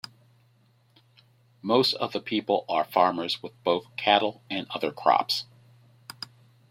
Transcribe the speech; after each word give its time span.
Most 1.61 1.93
of 1.93 2.11
the 2.11 2.19
people 2.21 2.65
are 2.67 2.85
farmers 2.85 3.43
with 3.43 3.51
both 3.63 3.95
cattle 3.97 4.41
and 4.49 4.65
other 4.71 4.91
crops. 4.91 5.45